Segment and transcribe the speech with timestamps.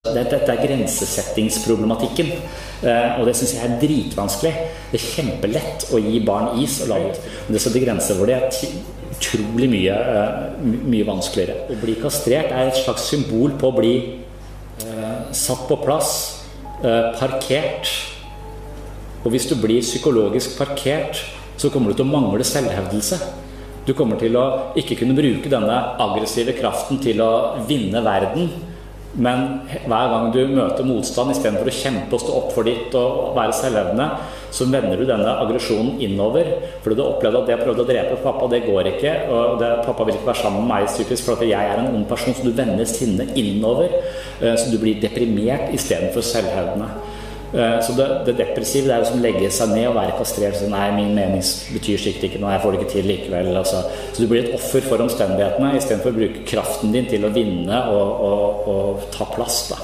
[0.00, 2.30] Dette er grensesettingsproblematikken,
[2.88, 4.52] eh, og det syns jeg er dritvanskelig.
[4.88, 8.38] Det er kjempelett å gi barn is og lage Men det setter grenser hvor det
[8.38, 8.48] er
[9.10, 11.68] utrolig mye, eh, mye vanskeligere.
[11.68, 13.92] Å bli kastrert er et slags symbol på å bli
[14.86, 16.40] eh, satt på plass,
[16.80, 17.92] parkert.
[19.26, 21.20] Og hvis du blir psykologisk parkert,
[21.58, 23.20] så kommer du til å mangle selvhevdelse.
[23.84, 28.48] Du kommer til å ikke kunne bruke denne aggressive kraften til å vinne verden
[29.18, 29.46] men
[29.90, 33.56] hver gang du møter motstand, istedenfor å kjempe og stå opp for ditt og være
[33.58, 34.06] selvevne,
[34.54, 36.46] så vender du denne aggresjonen innover.
[36.84, 39.14] Fordi du opplevde at det jeg prøvde å drepe pappa, det går ikke.
[39.34, 42.06] Og det, pappa vil ikke være sammen med meg typisk, for jeg er en ond
[42.10, 42.36] person.
[42.36, 43.94] Så du vender sinnet innover.
[44.38, 46.90] Eh, så du blir deprimert istedenfor selvhevdende.
[47.52, 50.58] Eh, så det, det, depressive det er å legge seg ned og være kastrert.
[50.60, 51.42] Så nei, min mening
[51.74, 53.52] betyr sikkert ikke noe, jeg får det ikke til likevel.
[53.60, 53.82] Altså.
[54.12, 57.82] Så du blir et offer for omstendighetene istedenfor å bruke kraften din til å vinne
[57.94, 59.64] og, og, og ta plass.
[59.72, 59.80] da.